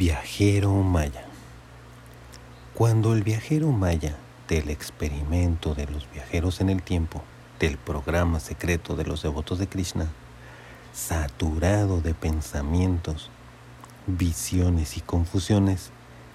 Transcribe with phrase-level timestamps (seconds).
[0.00, 1.26] Viajero Maya.
[2.72, 4.16] Cuando el viajero Maya
[4.48, 7.22] del experimento de los viajeros en el tiempo,
[7.58, 10.06] del programa secreto de los devotos de Krishna,
[10.94, 13.28] saturado de pensamientos,
[14.06, 15.90] visiones y confusiones,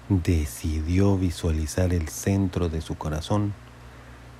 [0.08, 3.52] decidió visualizar el centro de su corazón,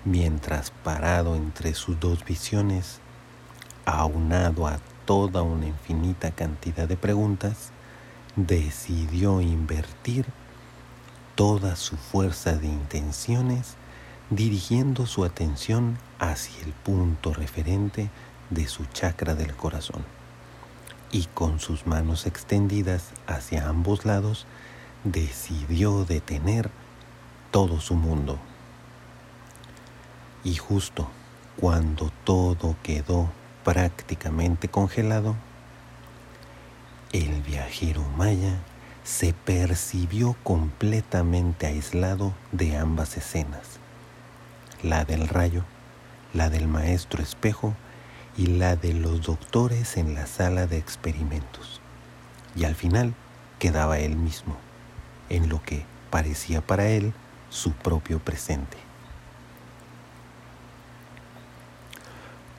[0.04, 3.00] mientras parado entre sus dos visiones,
[3.86, 7.72] aunado a toda una infinita cantidad de preguntas,
[8.36, 10.26] decidió invertir
[11.34, 13.76] toda su fuerza de intenciones
[14.30, 18.10] dirigiendo su atención hacia el punto referente
[18.50, 20.04] de su chakra del corazón
[21.10, 24.46] y con sus manos extendidas hacia ambos lados
[25.04, 26.70] decidió detener
[27.50, 28.38] todo su mundo.
[30.44, 31.08] Y justo
[31.56, 33.30] cuando todo quedó
[33.64, 35.36] prácticamente congelado,
[37.16, 38.58] el viajero maya
[39.02, 43.78] se percibió completamente aislado de ambas escenas,
[44.82, 45.64] la del rayo,
[46.34, 47.74] la del maestro espejo
[48.36, 51.80] y la de los doctores en la sala de experimentos.
[52.54, 53.14] Y al final
[53.58, 54.56] quedaba él mismo,
[55.30, 57.14] en lo que parecía para él
[57.48, 58.76] su propio presente.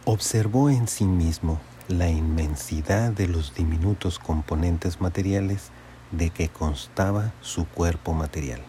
[0.06, 5.70] Observó en sí mismo la inmensidad de los diminutos componentes materiales
[6.12, 8.62] de que constaba su cuerpo material,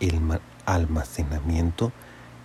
[0.00, 0.20] el
[0.64, 1.92] almacenamiento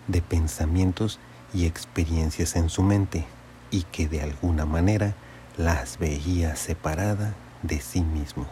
[0.08, 1.20] de pensamientos
[1.54, 3.26] y experiencias en su mente
[3.70, 5.16] y que de alguna manera
[5.58, 8.48] las veía separada de sí mismo.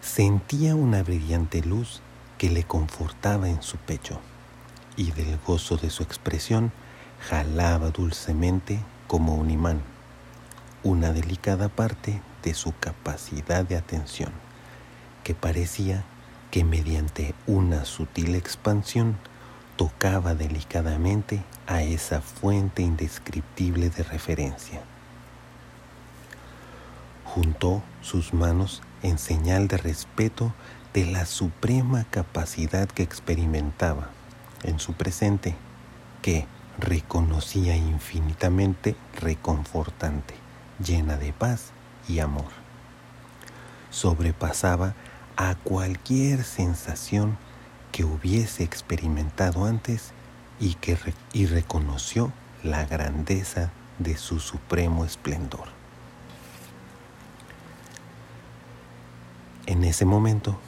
[0.00, 2.00] Sentía una brillante luz
[2.38, 4.20] que le confortaba en su pecho
[4.96, 6.72] y del gozo de su expresión
[7.28, 9.82] jalaba dulcemente como un imán,
[10.84, 14.30] una delicada parte de su capacidad de atención,
[15.24, 16.04] que parecía
[16.52, 19.16] que mediante una sutil expansión
[19.76, 24.80] tocaba delicadamente a esa fuente indescriptible de referencia.
[27.24, 30.52] Juntó sus manos en señal de respeto
[30.94, 34.10] de la suprema capacidad que experimentaba
[34.64, 35.54] en su presente,
[36.22, 36.46] que,
[36.78, 40.34] reconocía infinitamente reconfortante,
[40.84, 41.72] llena de paz
[42.08, 42.50] y amor.
[43.90, 44.94] Sobrepasaba
[45.36, 47.36] a cualquier sensación
[47.92, 50.12] que hubiese experimentado antes
[50.60, 50.96] y que
[51.32, 55.68] y reconoció la grandeza de su supremo esplendor.
[59.66, 60.58] En ese momento,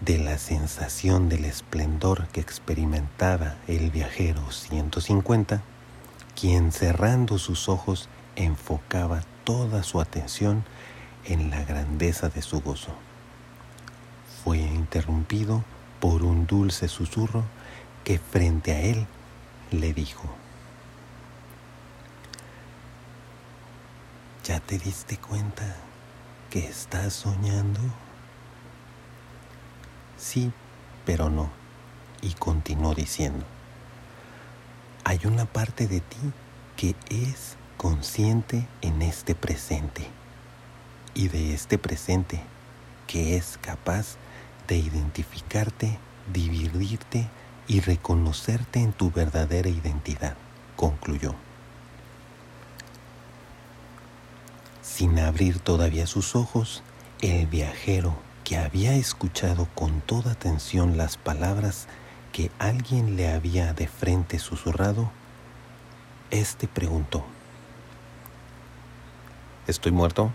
[0.00, 5.62] de la sensación del esplendor que experimentaba el viajero 150,
[6.38, 10.64] quien cerrando sus ojos enfocaba toda su atención
[11.24, 12.92] en la grandeza de su gozo.
[14.44, 15.64] Fue interrumpido
[16.00, 17.44] por un dulce susurro
[18.04, 19.06] que frente a él
[19.72, 20.28] le dijo,
[24.44, 25.76] ¿ya te diste cuenta
[26.50, 27.80] que estás soñando?
[30.18, 30.52] Sí,
[31.06, 31.48] pero no.
[32.20, 33.46] Y continuó diciendo,
[35.04, 36.18] hay una parte de ti
[36.76, 40.08] que es consciente en este presente
[41.14, 42.42] y de este presente
[43.06, 44.16] que es capaz
[44.66, 45.98] de identificarte,
[46.32, 47.28] dividirte
[47.68, 50.36] y reconocerte en tu verdadera identidad,
[50.76, 51.34] concluyó.
[54.82, 56.82] Sin abrir todavía sus ojos,
[57.20, 61.86] el viajero que había escuchado con toda atención las palabras
[62.32, 65.10] que alguien le había de frente susurrado,
[66.30, 67.26] éste preguntó,
[69.66, 70.32] ¿Estoy muerto?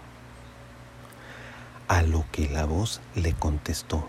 [1.88, 4.08] A lo que la voz le contestó,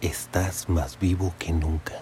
[0.00, 2.00] estás más vivo que nunca.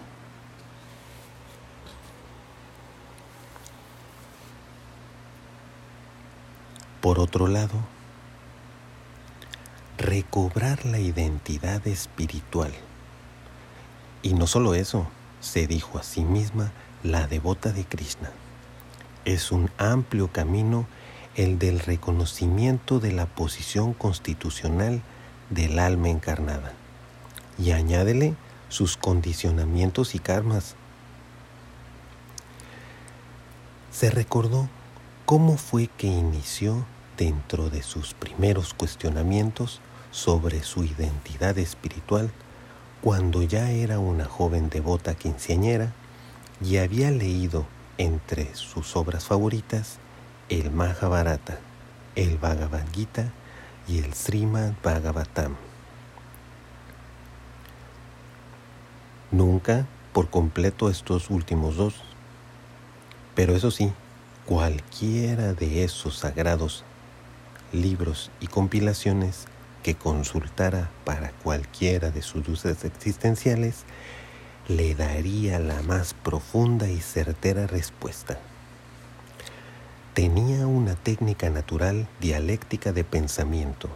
[7.01, 7.75] Por otro lado,
[9.97, 12.71] recobrar la identidad espiritual.
[14.21, 15.07] Y no solo eso,
[15.39, 16.71] se dijo a sí misma
[17.03, 18.31] la devota de Krishna.
[19.25, 20.87] Es un amplio camino
[21.35, 25.01] el del reconocimiento de la posición constitucional
[25.49, 26.73] del alma encarnada.
[27.59, 28.35] Y añádele
[28.69, 30.75] sus condicionamientos y karmas.
[33.91, 34.69] Se recordó
[35.25, 36.85] cómo fue que inició
[37.17, 39.81] dentro de sus primeros cuestionamientos
[40.11, 42.31] sobre su identidad espiritual
[43.01, 45.93] cuando ya era una joven devota quinceañera
[46.61, 47.65] y había leído
[47.97, 49.99] entre sus obras favoritas
[50.49, 51.59] el Mahabharata,
[52.15, 53.31] el Bhagavad Gita
[53.87, 55.55] y el Srimad Bhagavatam.
[59.31, 61.95] Nunca por completo estos últimos dos,
[63.35, 63.91] pero eso sí,
[64.45, 66.83] cualquiera de esos sagrados
[67.71, 69.47] libros y compilaciones
[69.87, 73.85] que consultara para cualquiera de sus luces existenciales,
[74.67, 78.37] le daría la más profunda y certera respuesta.
[80.13, 83.87] Tenía una técnica natural dialéctica de pensamiento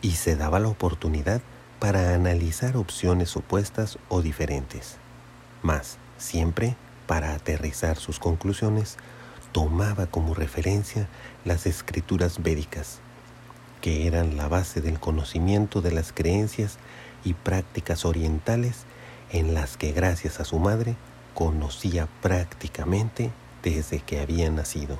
[0.00, 1.40] y se daba la oportunidad
[1.80, 4.98] para analizar opciones opuestas o diferentes.
[5.60, 6.76] Más, siempre,
[7.08, 8.96] para aterrizar sus conclusiones,
[9.50, 11.08] tomaba como referencia
[11.44, 13.00] las escrituras védicas,
[13.80, 16.78] que eran la base del conocimiento de las creencias
[17.24, 18.84] y prácticas orientales
[19.30, 20.96] en las que gracias a su madre
[21.34, 23.30] conocía prácticamente
[23.62, 24.98] desde que había nacido.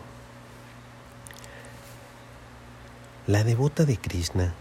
[3.27, 4.55] La devota de Krishna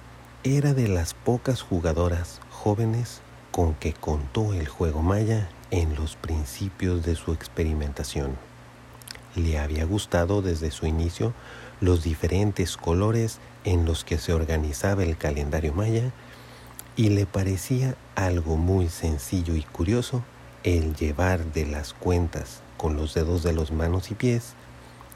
[0.44, 3.21] era de las pocas jugadoras jóvenes
[3.51, 8.38] con que contó el juego maya en los principios de su experimentación.
[9.36, 11.33] Le había gustado desde su inicio
[11.81, 16.12] los diferentes colores en los que se organizaba el calendario maya
[16.96, 20.24] y le parecía algo muy sencillo y curioso
[20.64, 24.54] el llevar de las cuentas con los dedos de los manos y pies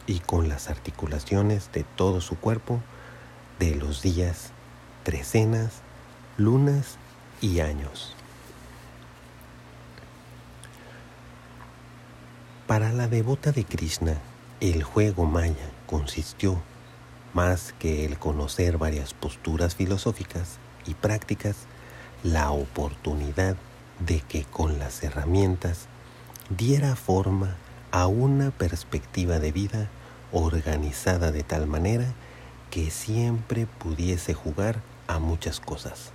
[0.08, 2.82] y con las articulaciones de todo su cuerpo
[3.60, 4.52] de los días,
[5.04, 5.82] trecenas,
[6.38, 6.98] lunas
[7.42, 8.16] y años.
[12.68, 14.18] Para la devota de Krishna,
[14.62, 16.60] el juego maya consistió
[17.36, 20.58] más que el conocer varias posturas filosóficas
[20.88, 21.56] y prácticas,
[22.24, 23.58] la oportunidad
[24.00, 25.86] de que con las herramientas
[26.50, 27.58] diera forma
[27.92, 29.88] a una perspectiva de vida
[30.32, 32.16] organizada de tal manera
[32.72, 36.12] que siempre pudiese jugar a muchas cosas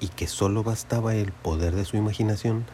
[0.00, 2.64] y que solo bastaba el poder de su imaginación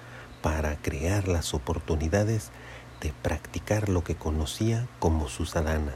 [0.40, 2.52] para crear las oportunidades
[3.00, 5.94] de practicar lo que conocía como su sadhana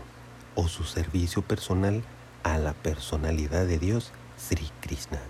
[0.57, 2.03] o su servicio personal
[2.43, 5.21] a la personalidad de Dios Sri Krishna.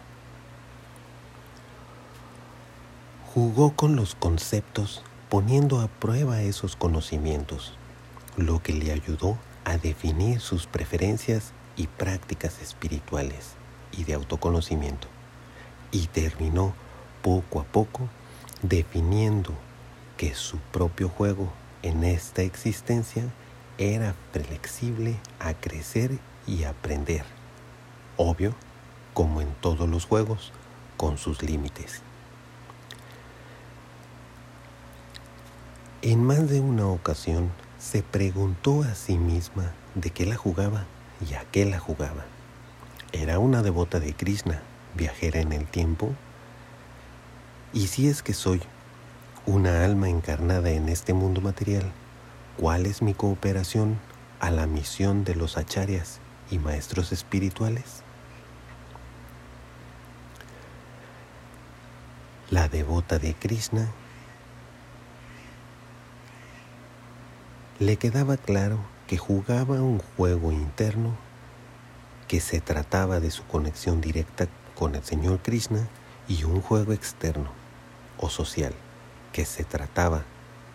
[3.35, 7.75] Jugó con los conceptos poniendo a prueba esos conocimientos,
[8.39, 13.51] lo que le ayudó a definir sus preferencias y prácticas espirituales
[13.93, 15.09] y de autoconocimiento.
[15.91, 16.75] Y terminó
[17.23, 18.09] poco a poco
[18.63, 19.53] definiendo
[20.17, 21.53] que su propio juego
[21.83, 23.25] en esta existencia
[23.79, 27.25] era flexible a crecer y aprender.
[28.17, 28.55] Obvio,
[29.13, 30.53] como en todos los juegos,
[30.97, 32.03] con sus límites.
[36.03, 40.85] En más de una ocasión se preguntó a sí misma de qué la jugaba
[41.29, 42.25] y a qué la jugaba.
[43.13, 44.63] Era una devota de Krishna,
[44.95, 46.13] viajera en el tiempo.
[47.73, 48.63] Y si es que soy
[49.47, 51.93] una alma encarnada en este mundo material,
[52.57, 53.99] ¿cuál es mi cooperación
[54.41, 56.21] a la misión de los acharyas
[56.51, 58.03] y maestros espirituales?
[62.51, 63.89] La devota de Krishna
[67.79, 71.15] le quedaba claro que jugaba un juego interno
[72.29, 75.87] que se trataba de su conexión directa con el Señor Krishna
[76.29, 77.51] y un juego externo
[78.19, 78.73] o social
[79.33, 80.25] que se trataba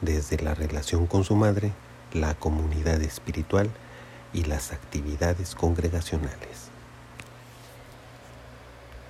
[0.02, 1.72] desde la relación con su madre,
[2.14, 3.70] la comunidad espiritual
[4.34, 6.71] y las actividades congregacionales.